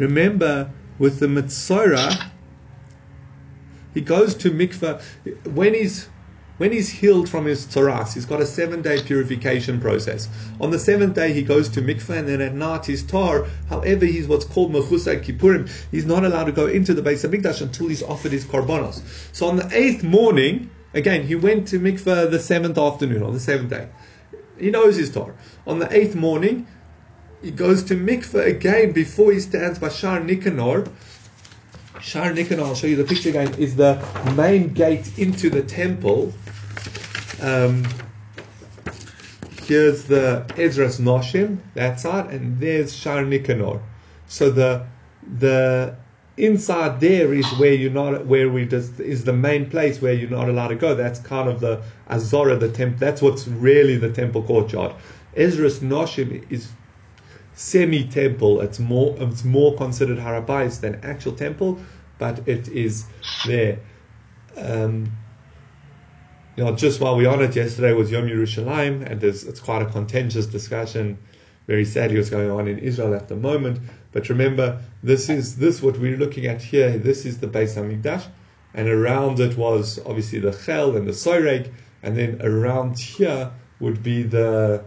[0.00, 2.30] Remember, with the Mitzorah,
[3.92, 5.02] he goes to mikveh
[5.52, 6.08] when he's
[6.56, 10.28] when he's healed from his tzaras, he's got a seven day purification process.
[10.60, 13.46] On the seventh day, he goes to mikveh, and then at night he's tar.
[13.68, 15.70] However, he's what's called mechusay kippurim.
[15.90, 19.02] He's not allowed to go into the Beis Hamikdash until he's offered his korbanos.
[19.34, 23.40] So on the eighth morning, again, he went to mikveh the seventh afternoon, on the
[23.40, 23.88] seventh day.
[24.58, 25.34] He knows his tar.
[25.66, 26.66] On the eighth morning,
[27.42, 30.90] he goes to mikveh again before he stands by Shar Nikanor.
[32.00, 34.02] Shar Nikanor, I'll show you the picture again, is the
[34.36, 36.32] main gate into the temple.
[37.40, 37.84] Um,
[39.62, 43.80] here's the Ezras Noshim, that side, and there's Shar Nikanor.
[44.26, 44.86] So the
[45.38, 45.96] the
[46.36, 50.30] inside there is where you're not where we just is the main place where you're
[50.30, 50.94] not allowed to go.
[50.94, 52.98] That's kind of the Azora, the temple.
[52.98, 54.94] That's what's really the temple courtyard.
[55.36, 56.70] Ezras Noshim is
[57.60, 58.62] semi temple.
[58.62, 61.78] It's more it's more considered harabais than actual temple,
[62.18, 63.04] but it is
[63.46, 63.78] there.
[64.56, 65.12] Um,
[66.56, 69.86] you know, just while we on it, yesterday was Yom Yerushalayim, and it's quite a
[69.86, 71.18] contentious discussion.
[71.66, 73.78] Very sadly, what's going on in Israel at the moment.
[74.12, 76.98] But remember, this is this what we're looking at here.
[76.98, 78.24] This is the Beis Hamikdash,
[78.72, 81.70] and around it was obviously the Chel and the Soireg,
[82.02, 84.82] and then around here would be the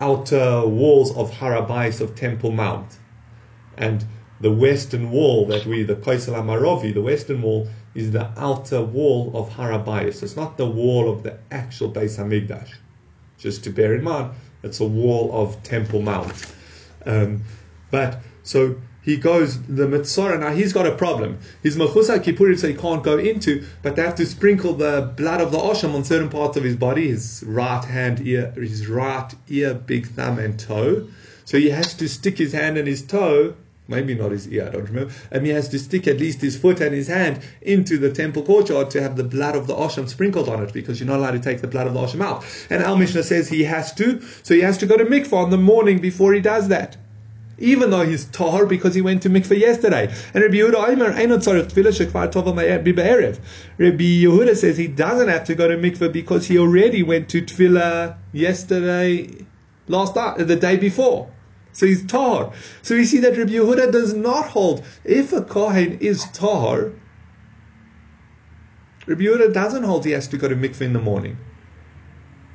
[0.00, 2.98] outer walls of Harabais of Temple Mount.
[3.76, 4.04] And
[4.40, 9.32] the western wall that we, the Kaisal Amarovi, the western wall, is the outer wall
[9.34, 10.22] of Harabais.
[10.22, 12.74] It's not the wall of the actual Beis Hamikdash.
[13.38, 14.32] Just to bear in mind,
[14.62, 16.52] it's a wall of Temple Mount.
[17.04, 17.42] Um,
[17.90, 20.36] but so he goes the mitzvah.
[20.36, 21.38] Now he's got a problem.
[21.62, 25.40] His mechusa kippurim, so he can't go into, but they have to sprinkle the blood
[25.40, 29.32] of the osham on certain parts of his body, his right hand, ear, his right
[29.48, 31.06] ear, big thumb, and toe.
[31.44, 33.54] So he has to stick his hand and his toe.
[33.86, 35.14] Maybe not his ear, I don't remember.
[35.30, 38.42] And he has to stick at least his foot and his hand into the temple
[38.42, 41.30] courtyard to have the blood of the Osham sprinkled on it because you're not allowed
[41.30, 42.44] to take the blood of the Osham out.
[42.68, 45.50] And Al Mishnah says he has to, so he has to go to mikvah on
[45.50, 46.96] the morning before he does that
[47.58, 50.12] even though he's tahor because he went to mikveh yesterday.
[50.34, 51.10] And Rabbi Yehuda Omer.
[53.78, 57.40] Rabbi Yehuda says he doesn't have to go to mikveh because he already went to
[57.42, 59.46] Tvilah yesterday,
[59.88, 61.30] last night, the day before.
[61.72, 62.54] So he's tahor.
[62.82, 64.84] So we see that Rabbi Yehuda does not hold.
[65.04, 66.98] If a kohen is tahor,
[69.06, 71.38] Rabbi Yehuda doesn't hold he has to go to mikveh in the morning.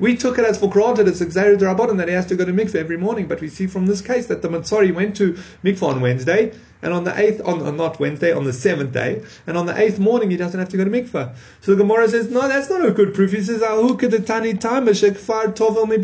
[0.01, 2.51] We took it as for granted, it's Xavier Rabbanon that he has to go to
[2.51, 3.27] mikveh every morning.
[3.27, 5.33] But we see from this case that the Matsari went to
[5.63, 9.59] mikveh on Wednesday, and on the eighth, on, not Wednesday, on the seventh day, and
[9.59, 11.35] on the eighth morning he doesn't have to go to mikveh.
[11.61, 13.31] So the Gemara says, no, that's not a good proof.
[13.31, 15.97] He says, Ahu kedetani time tovel mi.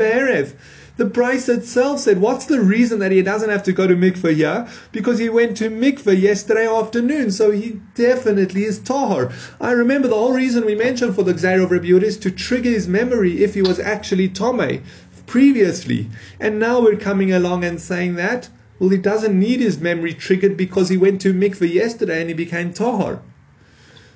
[0.97, 4.33] The price itself said, what's the reason that he doesn't have to go to mikveh
[4.33, 4.67] here?
[4.91, 9.31] Because he went to mikveh yesterday afternoon, so he definitely is tahor.
[9.61, 12.71] I remember the whole reason we mentioned for the Gzair of Rebbe is to trigger
[12.71, 14.81] his memory if he was actually Tomei
[15.27, 16.09] previously.
[16.39, 20.57] And now we're coming along and saying that, well, he doesn't need his memory triggered
[20.57, 23.19] because he went to mikveh yesterday and he became tahor.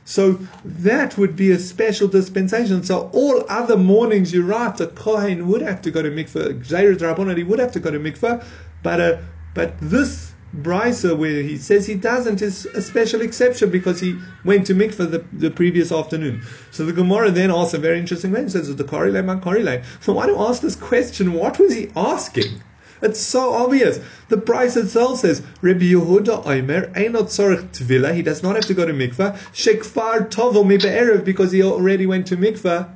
[0.06, 2.84] So that would be a special dispensation.
[2.84, 6.68] So all other mornings, you're right, Kohen would have to go to mikveh.
[6.68, 8.44] Jairus Rabbanah, he would have to go to mikveh.
[8.84, 9.18] But, uh,
[9.54, 14.68] but this brisa where he says he doesn't is a special exception because he went
[14.68, 16.42] to mikveh the, the previous afternoon.
[16.72, 18.50] So the Gemara then asks a very interesting question.
[18.50, 19.86] Says the Karilay man Karilay.
[20.02, 21.34] So why do you ask this question?
[21.34, 22.62] What was he asking?
[23.02, 24.00] It's so obvious.
[24.30, 28.74] The price itself says, Rabbi Yehuda Omer, Einot Tzorech Tvila, he does not have to
[28.74, 30.78] go to mikveh, Shekfar Tovo Mi
[31.24, 32.88] because he already went to mikveh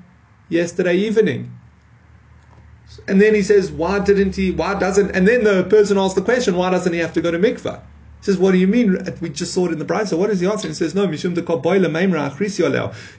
[0.49, 1.51] yesterday evening.
[3.07, 6.21] And then he says, why didn't he, why doesn't, and then the person asks the
[6.21, 7.81] question, why doesn't he have to go to mikveh?
[8.19, 8.97] He says, what do you mean?
[9.21, 10.17] We just saw it in the brisa.
[10.17, 10.67] What is the answer?
[10.67, 11.35] He says, no, mishum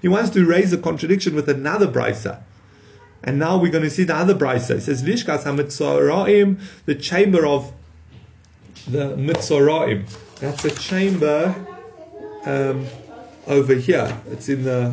[0.03, 2.43] He wants to raise a contradiction with another brisa.
[3.25, 4.77] And now we're going to see the other brisa.
[4.77, 7.73] It says, Lishkas HaMitzoraim, the chamber of
[8.87, 10.07] the Mitzoraim.
[10.41, 11.55] That's a chamber
[12.45, 12.87] um,
[13.47, 14.17] over here.
[14.31, 14.87] It's in the,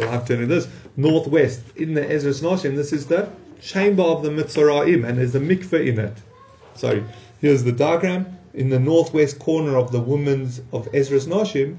[0.00, 2.76] uh, have to this, northwest, in the Ezras Noshim.
[2.76, 3.28] This is the
[3.60, 6.16] chamber of the Mitzoraim, and there's a mikveh in it.
[6.74, 7.04] Sorry,
[7.40, 8.38] here's the diagram.
[8.54, 11.78] In the northwest corner of the women's of Ezras Noshim,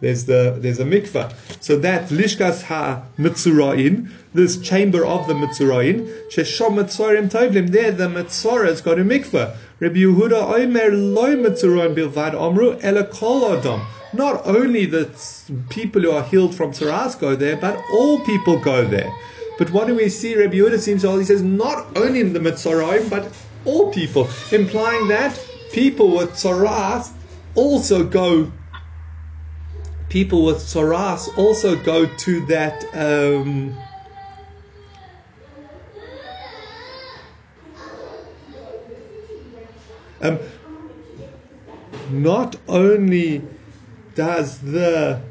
[0.00, 1.32] there's the there's a mikveh.
[1.60, 7.70] So that lishkas ha mitzurain, this chamber of the mitzurain, sheshom mitzorim tovlim.
[7.70, 9.56] There the mitzorah's got a mikveh.
[9.80, 13.86] Rabbi Yehuda omer loy mitzurain bilvad amru ela kol adam.
[14.12, 15.10] Not only the
[15.68, 19.12] people who are healed from tzaras go there, but all people go there.
[19.58, 20.36] But what do we see?
[20.36, 23.28] Rabbi Yehuda seems to he says not only in the mitzoraim, but
[23.64, 25.38] all people, implying that
[25.72, 27.10] people with tzaras
[27.54, 28.50] also go
[30.08, 32.84] people with tsaras also go to that.
[32.94, 33.76] Um,
[40.20, 40.38] um,
[42.10, 43.48] not only
[44.14, 45.22] does the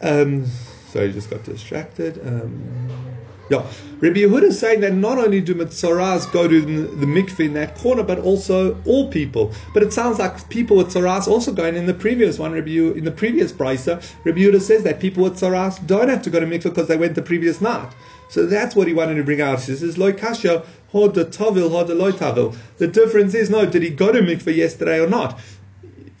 [0.00, 2.18] um, sorry, just got distracted.
[2.26, 3.05] Um,
[3.48, 3.64] yeah,
[4.00, 7.76] Rabbi Yehuda is saying that not only do mitzaras go to the mikveh in that
[7.76, 9.52] corner, but also all people.
[9.72, 12.52] But it sounds like people with tzaras also going in the previous one.
[12.52, 16.30] Rabbi in the previous brisa, Rabbi Yehuda says that people with tzaras don't have to
[16.30, 17.92] go to mikveh because they went the previous night.
[18.28, 19.60] So that's what he wanted to bring out.
[19.62, 23.64] He says, "Loy kasha hod the tavil hod the loy tavil." The difference is, no,
[23.64, 25.38] did he go to mikveh yesterday or not?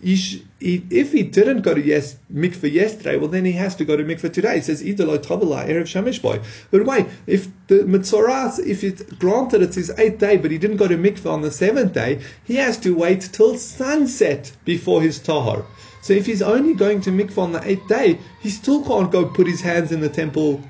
[0.06, 3.96] He, if he didn't go to yes, mikveh yesterday, well, then he has to go
[3.96, 4.58] to mikveh today.
[4.58, 6.40] It says, Idoloi Tavala, Erev Shamish boy.
[6.70, 10.76] But wait, if the Mitzoras, if it granted it's his eighth day, but he didn't
[10.76, 15.18] go to mikveh on the seventh day, he has to wait till sunset before his
[15.18, 15.64] tahar.
[16.02, 19.24] So if he's only going to mikveh on the eighth day, he still can't go
[19.24, 20.62] put his hands in the temple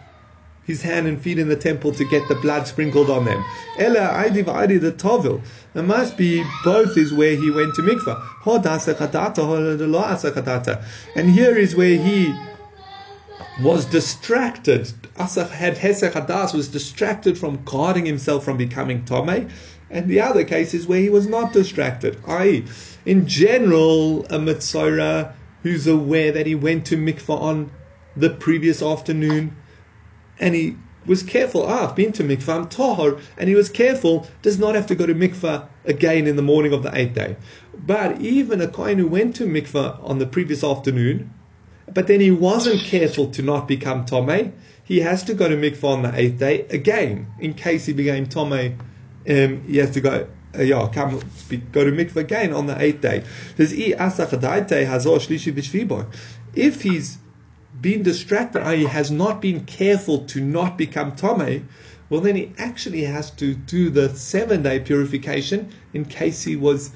[0.66, 3.44] his hand and feet in the temple to get the blood sprinkled on them.
[3.78, 5.40] Ella Aidi Va'adi the Tovil.
[5.74, 8.20] It must be both is where he went to mikvah.
[11.14, 12.34] And here is where he
[13.62, 14.92] was distracted.
[15.16, 19.48] Asach had Hesech Hadas was distracted from guarding himself from becoming Tomei.
[19.88, 22.18] And the other case is where he was not distracted.
[22.26, 22.64] I,
[23.04, 27.70] in general, a Mitzorah who's aware that he went to mikvah on
[28.16, 29.56] the previous afternoon
[30.38, 31.64] and he was careful.
[31.66, 34.94] Ah, I've been to mikvah, I'm tahor, and he was careful, does not have to
[34.94, 37.36] go to mikvah again in the morning of the eighth day.
[37.74, 41.32] But even a kohen who went to mikvah on the previous afternoon,
[41.92, 45.84] but then he wasn't careful to not become tomei, he has to go to mikvah
[45.84, 48.76] on the eighth day again in case he became tomei.
[49.28, 50.28] Um, he has to go.
[50.56, 51.20] Uh, yeah, come
[51.72, 53.24] go to mikvah again on the eighth day.
[56.54, 57.18] If he's
[57.80, 61.68] been distracted, i.e., has not been careful to not become Tome,
[62.08, 66.92] well, then he actually has to do the seven day purification in case he was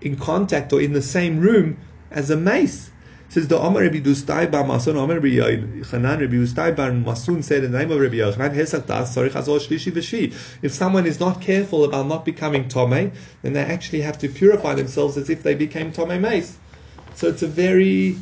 [0.00, 1.76] in contact or in the same room
[2.10, 2.90] as a mace.
[3.28, 7.64] says the Omar Rabbi Dustai Bar Masun, Omar Rabbi Chanan Rabbi Dustai Bar Masun said
[7.64, 10.34] in the name of Rabbi Yochanan, Hesach Das Sorich Azor Shlishi V'Shvi.
[10.62, 14.74] If someone is not careful about not becoming Tome, then they actually have to purify
[14.74, 16.56] themselves as if they became Tome mace.
[17.14, 18.16] So it's a very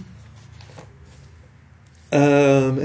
[2.13, 2.79] um,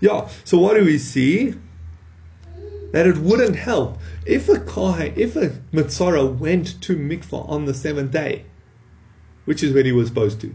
[0.00, 1.54] yeah, so what do we see?
[2.92, 7.72] That it wouldn't help if a kohen, if a mitzvah went to mikvah on the
[7.72, 8.44] seventh day,
[9.44, 10.54] which is when he was supposed to,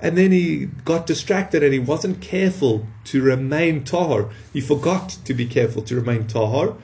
[0.00, 4.32] and then he got distracted and he wasn't careful to remain tahor.
[4.52, 6.76] He forgot to be careful to remain tahor.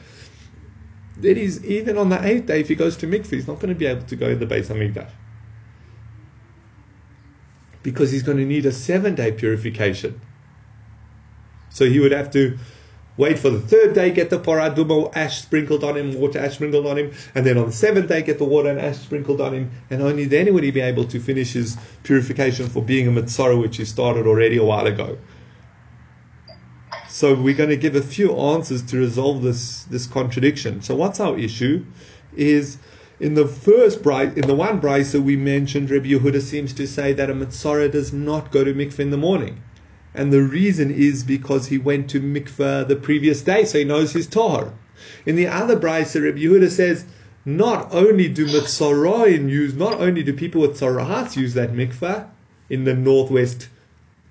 [1.17, 3.75] Then he's even on the eighth day, if he goes to mikvah, he's not going
[3.75, 5.11] to be able to go in the Beis Hamikdash
[7.87, 10.21] because he's going to need a seven day purification.
[11.71, 12.59] So he would have to
[13.17, 16.85] wait for the third day, get the paraduma ash sprinkled on him, water ash sprinkled
[16.85, 19.55] on him, and then on the seventh day get the water and ash sprinkled on
[19.55, 23.13] him, and only then would he be able to finish his purification for being a
[23.13, 25.17] mitzvah, which he started already a while ago.
[27.09, 30.83] So we're going to give a few answers to resolve this this contradiction.
[30.83, 31.87] So what's our issue?
[32.35, 32.79] Is
[33.19, 37.13] in the first bright, in the one brisa we mentioned, Rabbi Yehuda seems to say
[37.15, 39.63] that a mitzora does not go to mikveh in the morning.
[40.15, 44.13] And the reason is because he went to mikveh the previous day, so he knows
[44.13, 44.73] his tahar.
[45.25, 47.05] In the other brisa, Rabbi Yehuda says,
[47.45, 52.27] not only do mitzaroim use, not only do people with tzarahats use that mikveh
[52.69, 53.69] in the northwest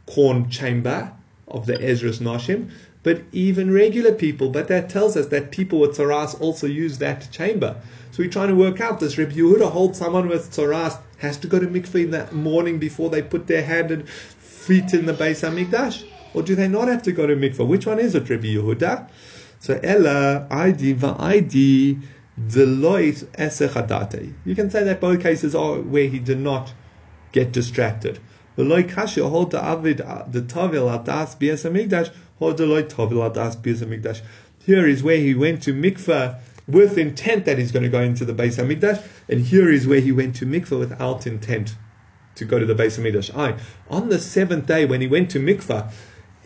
[0.05, 1.11] corn chamber
[1.47, 2.69] of the Ezras Noshim,
[3.03, 4.49] but even regular people.
[4.49, 7.77] But that tells us that people with tzaras also use that chamber.
[8.15, 9.17] So we're trying to work out this.
[9.17, 13.21] Rabbi Yehuda holds someone with tzaras has to go to mikveh in morning before they
[13.21, 17.11] put their hand and feet in the Beis Hamikdash, or do they not have to
[17.11, 17.67] go to mikveh?
[17.67, 19.09] Which one is it, Rabbi Yehuda?
[19.59, 21.99] So Ella, ID, ID,
[22.39, 24.33] Deloitte, Esechadate.
[24.45, 26.73] You can say that both cases are where he did not
[27.33, 28.19] get distracted.
[28.57, 33.57] Veloy kasha hold the avid the tavil adas beis hamikdash hold the loy tavil adas
[33.57, 34.21] beis hamikdash.
[34.59, 38.25] Here is where he went to mikveh with intent that he's going to go into
[38.25, 41.75] the Beis Hamikdash, and here is where he went to mikveh without intent
[42.35, 43.35] to go to the Beis Hamikdash.
[43.35, 43.59] I
[43.89, 45.91] on the seventh day when he went to mikveh,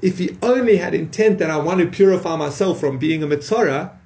[0.01, 3.97] if he only had intent that I want to purify myself from being a mitzvah,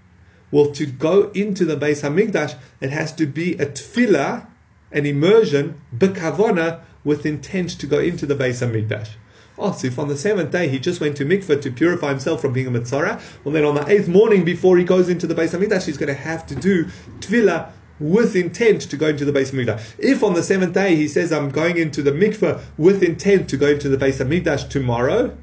[0.52, 4.48] well, to go into the Beis Hamikdash, it has to be a tevila,
[4.92, 9.10] an immersion, bekavona, with intent to go into the Beis Hamikdash.
[9.58, 12.42] Oh, so if on the seventh day he just went to mikveh to purify himself
[12.42, 15.36] from being a mitzvah, well then on the eighth morning before he goes into the
[15.36, 16.86] Beis Hamikdash, he's going to have to do
[17.20, 19.96] tevila with intent to go into the Beis Hamikdash.
[20.00, 23.58] If on the seventh day he says, I'm going into the mikveh with intent to
[23.58, 25.38] go into the Beis Hamikdash tomorrow,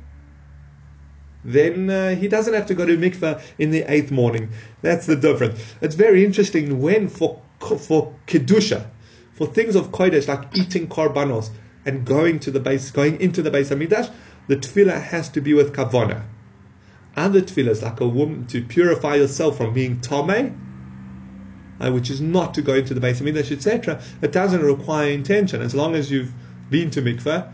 [1.45, 4.51] then uh, he doesn't have to go to mikveh in the eighth morning.
[4.83, 5.61] That's the difference.
[5.81, 8.87] It's very interesting when for for kedusha,
[9.33, 11.51] for things of kodesh like eating korbanos
[11.85, 14.13] and going to the base, going into the Beis Hamikdash,
[14.49, 16.23] the tevila has to be with kavana.
[17.17, 20.57] Other tevilas, like a woman to purify yourself from being tomei,
[21.81, 25.63] uh, which is not to go into the Beis Hamikdash, etc., it doesn't require intention.
[25.63, 26.33] As long as you've
[26.69, 27.51] been to mikveh,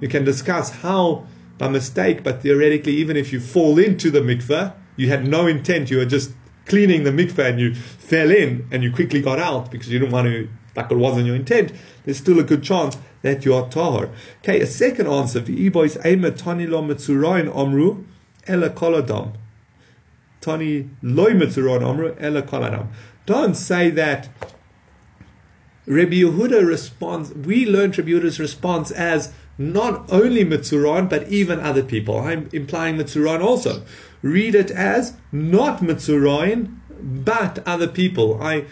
[0.00, 1.26] you can discuss how
[1.58, 5.90] by mistake, but theoretically, even if you fall into the mikveh, you had no intent,
[5.90, 6.32] you were just
[6.66, 10.12] cleaning the mikveh and you fell in and you quickly got out because you didn't
[10.12, 11.72] want to, like it wasn't your intent,
[12.04, 14.10] there's still a good chance that you are tahor.
[14.40, 18.04] Okay, a second answer, v'ibois ema tani lo mitzurayin omru,
[18.46, 19.32] ela koladam.
[20.40, 22.88] Tani loy mitzurayin omru, ela koladam.
[23.26, 24.28] Don't say that
[25.86, 31.82] Rabbi Yehuda responds, we learned Rabbi Yehuda's response as not only Mitzuran, but even other
[31.82, 32.18] people.
[32.18, 33.82] I'm implying Mitzuran also.
[34.22, 38.42] Read it as not Mitzuran, but other people.
[38.42, 38.64] I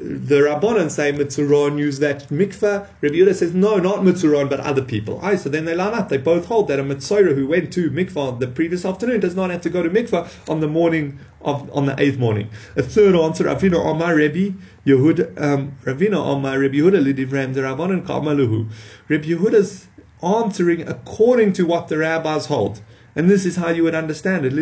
[0.00, 2.86] the Rabbanan say Mitzuran use that mikveh.
[3.02, 5.20] Rabbi Yehuda says no, not Mitzuran, but other people.
[5.22, 6.08] I so then they line up.
[6.08, 9.50] They both hold that a Mitzorah who went to mikveh the previous afternoon does not
[9.50, 12.48] have to go to mikveh on the morning of on the eighth morning.
[12.76, 14.52] A third answer, Ravina Omar Rabbi
[14.86, 18.70] Yehuda, um, Ravina Omar Rabbi Yehuda Lidivram the Rabbanan Kamaluhu.
[19.08, 19.86] Rabbi Yehuda's
[20.22, 22.80] answering according to what the rabbis hold.
[23.16, 24.52] And this is how you would understand it.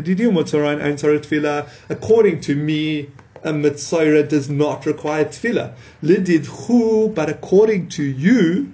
[1.90, 3.10] According to me,
[3.42, 5.74] a mitzora does not require tevila.
[6.02, 8.72] Lididhu, but according to you,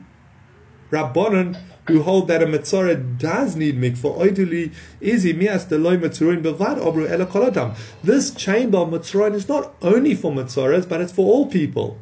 [0.91, 6.79] Rabbanon, who hold that a mitzora does need mikvah, oiduli izi mias deloy mitzurin bevad
[6.79, 7.77] obru ela koladam.
[8.03, 11.99] This chamber of mitzvah is not only for mitzvahs, but it's for all people.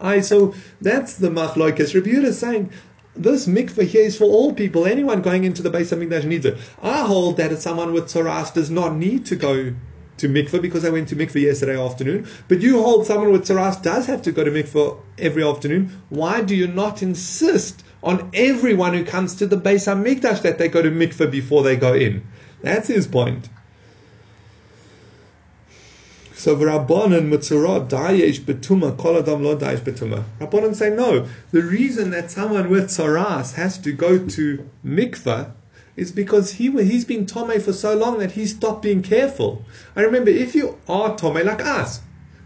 [0.00, 1.94] I so that's the machloikas.
[1.94, 2.70] Rabbi saying
[3.14, 4.86] this mikveh here is for all people.
[4.86, 6.56] Anyone going into the Beis Hamikdash needs it.
[6.80, 9.74] I hold that someone with tzaras does not need to go
[10.18, 12.26] to mikveh because I went to mikveh yesterday afternoon.
[12.48, 16.00] But you hold someone with tzaras does have to go to mikveh every afternoon.
[16.08, 20.68] Why do you not insist on everyone who comes to the Beis Hamikdash that they
[20.68, 22.26] go to mikveh before they go in?
[22.62, 23.48] That's his point.
[26.38, 30.22] So Rabbanan Mitzurah Dayesh Betuma Koladam Lo Dayesh Betuma.
[30.38, 31.26] Rabbanan say no.
[31.50, 35.52] The reason that someone with Tzaras has to go to mikveh
[35.98, 39.64] is because he he's been Tome for so long that he stopped being careful.
[39.96, 42.00] I remember if you are Tome like us,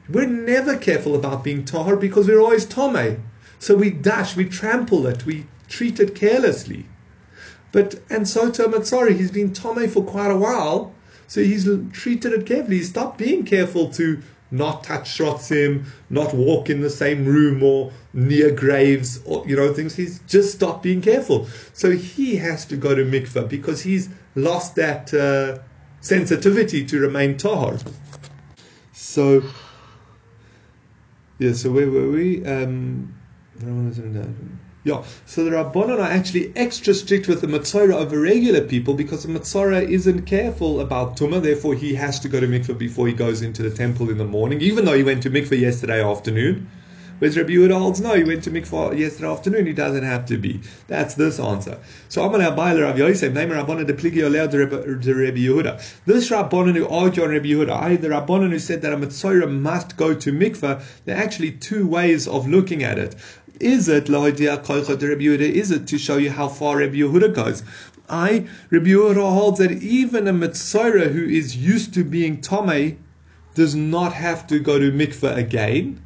[0.09, 3.23] we're never careful about being Tahor because we're always Tome.
[3.59, 6.87] So we dash, we trample it, we treat it carelessly.
[7.71, 10.95] But and so to Matsari, he's been Tome for quite a while
[11.33, 12.77] so he's treated it carefully.
[12.77, 14.21] He stopped being careful to
[14.53, 19.73] not touch shrotzim, not walk in the same room or near graves or you know
[19.73, 19.97] things.
[19.97, 21.49] He's just stopped being careful.
[21.73, 25.59] So he has to go to mikveh because he's lost that uh,
[26.01, 27.83] sensitivity to remain tahor.
[28.93, 29.43] So
[31.39, 32.45] yeah, so where were we?
[32.45, 33.15] Um,
[34.85, 39.23] yeah, so the Rabbanon are actually extra strict with the Matzorah over regular people because
[39.23, 43.13] the Matzorah isn't careful about Tumah, therefore he has to go to mikveh before he
[43.13, 46.69] goes into the temple in the morning, even though he went to mikveh yesterday afternoon.
[47.21, 50.37] Whereas Rabbi Yehuda holds, no, he went to mikvah yesterday afternoon, he doesn't have to
[50.37, 50.61] be.
[50.89, 51.79] That's this answer.
[52.09, 55.81] So Amalei Abayla Rav Yosef, name Rabbanon de Pligi Oleo de Rabbi Yehuda.
[56.05, 59.49] This Rabbanon who argue on Rabbi Yehuda, I, the Rabbanon who said that a Matzorah
[59.49, 63.15] must go to mikveh, there are actually two ways of looking at it
[63.63, 65.41] is it Lahodia Koicha de Rabbi Yehuda?
[65.41, 67.63] Is it to show you how far Rabbi Yehuda goes?
[68.09, 72.97] I Rabbi Yehuda holds that even a Mitzora who is used to being Tomei
[73.55, 76.03] does not have to go to mikveh again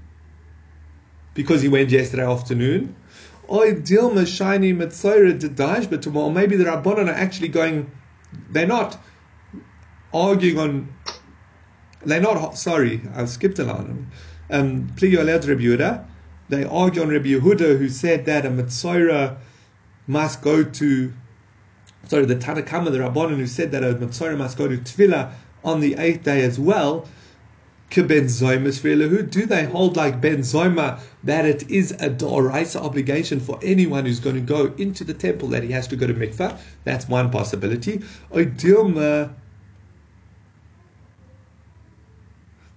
[1.35, 2.95] because he went yesterday afternoon.
[3.49, 7.91] Or Dilma Shiny Mitzora Dedash, but tomorrow maybe the Rabbanon are actually going,
[8.51, 8.99] they're not
[10.13, 10.95] arguing on,
[12.05, 14.11] they're not, sorry, I skipped a line.
[14.51, 14.89] Um,
[16.49, 19.37] they argue on Rabbi Yehuda who said that a Mitzora
[20.07, 21.13] must go to,
[22.09, 25.33] sorry, the Tanakama, the Rabbanon who said that a Mitzora must go to Tevila
[25.65, 27.07] on the eighth day as well
[27.95, 33.59] ben Who Do they hold like Ben Zoyma that it is a Doraisa obligation for
[33.63, 36.59] anyone who's going to go into the temple that he has to go to mikvah?
[36.85, 38.03] That's one possibility.
[38.33, 39.33] Dilma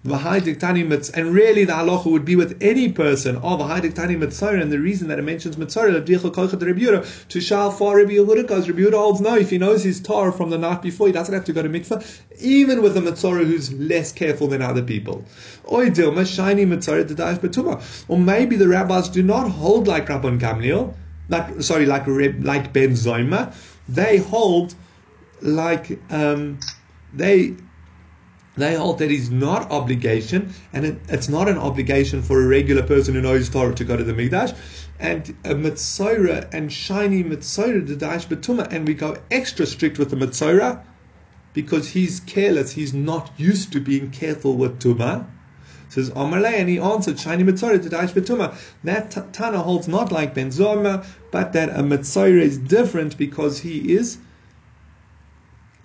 [0.02, 4.80] and really the halacha would be with any person of a Haidiktani Mitzvah, and the
[4.80, 9.36] reason that it mentions Mitzvah, to shal for Rabbi Yehuda, because Rabbi Yehuda holds no,
[9.36, 11.68] if he knows his Torah from the night before, he doesn't have to go to
[11.68, 12.02] mikvah,
[12.40, 15.26] even with a Mitzvah who's less careful than other people.
[15.66, 15.84] Or
[18.18, 20.94] maybe the rabbis do not hold like Rabban Gamliel,
[21.28, 23.54] like, sorry, like, like Ben Zoima,
[23.90, 24.76] they hold
[25.42, 26.58] like, um,
[27.14, 27.56] they
[28.60, 32.84] they hold that is not obligation, and it, it's not an obligation for a regular
[32.84, 34.56] person who knows Torah to go to the Mikdash.
[35.00, 40.10] And a Mitzora and shiny Mitzora, the Dash Betuma, and we go extra strict with
[40.10, 40.84] the Mitzora
[41.54, 45.26] because he's careless, he's not used to being careful with Tuma.
[45.90, 48.56] Says Amalei, and he answered, Shiny Mitzora to Dash Betuma.
[48.84, 53.94] That Tana holds not like Ben Zoma, but that a Mitzora is different because he
[53.94, 54.20] is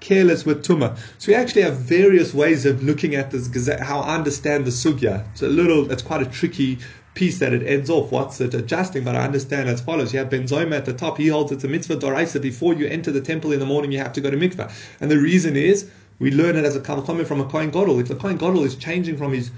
[0.04, 0.96] careless with tuma.
[1.18, 3.48] So we actually have various ways of looking at this,
[3.80, 5.24] how I understand the sugya.
[5.32, 6.78] It's a little, it's quite a tricky
[7.14, 8.12] piece that it ends off.
[8.12, 9.04] What's it adjusting?
[9.04, 10.12] But I understand as follows.
[10.12, 11.16] You have Ben Zoyma at the top.
[11.16, 12.42] He holds it's a mitzvah doraisa.
[12.42, 14.70] Before you enter the temple in the morning, you have to go to mikvah.
[15.00, 17.98] And the reason is, we learn it as a comment from a Kohen Gadol.
[17.98, 19.50] If the Kohen Gadol is changing from his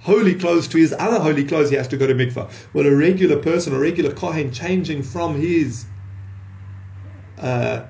[0.00, 2.48] holy clothes to his other holy clothes, he has to go to mikvah.
[2.72, 5.86] Well, a regular person, a regular Kohen changing from his
[7.38, 7.84] uh,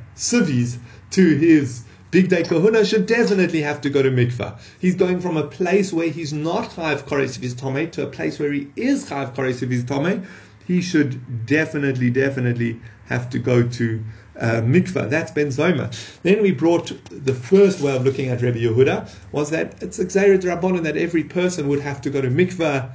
[1.10, 4.58] to his Bigdei Kehuna should definitely have to go to mikvah.
[4.78, 8.06] He's going from a place where he's not Chayav Kores of his Tomei to a
[8.06, 10.24] place where he is Chayav Kores of his Tomei.
[10.66, 14.02] He should definitely, definitely have to go to
[14.40, 15.10] uh, mikvah.
[15.10, 15.92] That's Ben Zoma.
[16.22, 20.06] Then we brought the first way of looking at Rabbi Yehuda was that it's a
[20.06, 22.90] Xerid Rabbanon that every person would have to go to mikvah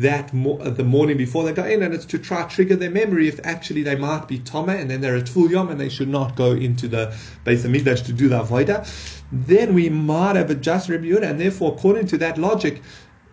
[0.00, 2.90] that mo- uh, the morning before they go in, and it's to try trigger their
[2.90, 5.88] memory if actually they might be Toma and then they're at Tvul Yom and they
[5.88, 8.86] should not go into the Beis Hamikdash to do the avodah.
[9.32, 12.82] Then we might have a just Yehuda, and therefore, according to that logic,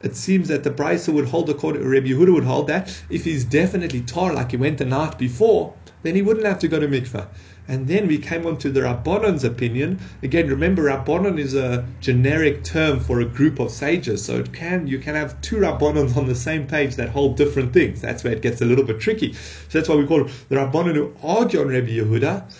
[0.01, 3.45] it seems that the Brisa would hold, according Rabbi Yehuda would hold that if he's
[3.45, 6.87] definitely tar like he went the night before, then he wouldn't have to go to
[6.87, 7.27] mikvah.
[7.67, 9.99] And then we came on to the Rabbanon's opinion.
[10.21, 14.23] Again, remember, Rabbanon is a generic term for a group of sages.
[14.23, 17.73] So it can you can have two Rabbanons on the same page that hold different
[17.73, 18.01] things.
[18.01, 19.33] That's where it gets a little bit tricky.
[19.33, 22.51] So that's why we call the Rabbanon who argue on Rabbi Yehuda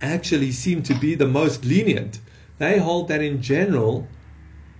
[0.00, 2.20] actually seem to be the most lenient.
[2.58, 4.08] They hold that in general,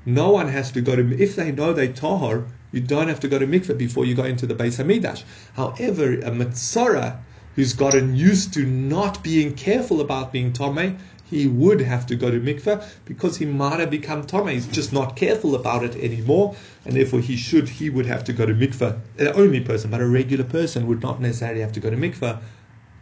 [0.06, 3.28] no one has to go to, if they know they tahar, you don't have to
[3.28, 5.24] go to mikveh before you go into the Beis Hamikdash.
[5.54, 7.18] However, a mitzora
[7.54, 12.30] who's gotten used to not being careful about being Tomei, he would have to go
[12.30, 14.54] to mikveh because he might have become Tomei.
[14.54, 18.32] He's just not careful about it anymore, and therefore he should, he would have to
[18.32, 18.98] go to mikveh.
[19.16, 22.40] The only person, but a regular person would not necessarily have to go to mikveh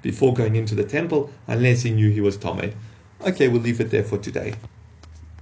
[0.02, 2.74] before going into the temple unless he knew he was Tomei.
[3.26, 4.54] Okay, we'll leave it there for today.